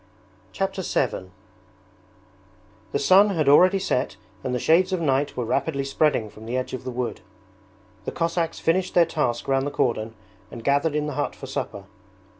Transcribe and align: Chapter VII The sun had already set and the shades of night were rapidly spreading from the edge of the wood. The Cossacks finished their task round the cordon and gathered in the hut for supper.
Chapter 0.51 0.81
VII 0.81 1.29
The 2.91 2.97
sun 2.97 3.29
had 3.29 3.47
already 3.47 3.77
set 3.77 4.15
and 4.43 4.51
the 4.51 4.57
shades 4.57 4.91
of 4.91 4.99
night 4.99 5.37
were 5.37 5.45
rapidly 5.45 5.83
spreading 5.83 6.27
from 6.27 6.47
the 6.47 6.57
edge 6.57 6.73
of 6.73 6.85
the 6.85 6.89
wood. 6.89 7.21
The 8.05 8.11
Cossacks 8.11 8.57
finished 8.57 8.95
their 8.95 9.05
task 9.05 9.47
round 9.47 9.67
the 9.67 9.69
cordon 9.69 10.15
and 10.49 10.63
gathered 10.63 10.95
in 10.95 11.05
the 11.05 11.13
hut 11.13 11.35
for 11.35 11.45
supper. 11.45 11.83